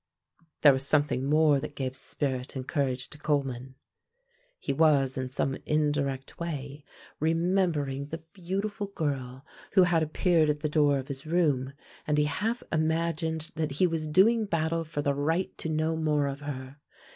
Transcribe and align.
There 0.61 0.73
was 0.73 0.83
something 0.83 1.23
more 1.25 1.59
that 1.59 1.75
gave 1.75 1.95
spirit 1.95 2.55
and 2.55 2.67
courage 2.67 3.07
to 3.11 3.19
Coleman: 3.19 3.75
he 4.59 4.73
was 4.73 5.15
in 5.15 5.29
some 5.29 5.57
indirect 5.67 6.39
way 6.39 6.83
remembering 7.19 8.07
the 8.07 8.23
beautiful 8.33 8.87
girl 8.87 9.45
who 9.73 9.83
had 9.83 10.01
appeared 10.01 10.49
at 10.49 10.61
the 10.61 10.69
door 10.69 10.97
of 10.97 11.07
his 11.07 11.27
room, 11.27 11.73
and 12.07 12.17
he 12.17 12.23
half 12.23 12.63
imagined 12.71 13.51
that 13.53 13.73
he 13.73 13.85
was 13.85 14.07
doing 14.07 14.45
battle 14.45 14.83
for 14.85 15.03
the 15.03 15.13
right 15.13 15.55
to 15.59 15.69
know 15.69 15.95
more 15.95 16.25
of 16.25 16.39
her. 16.39 16.77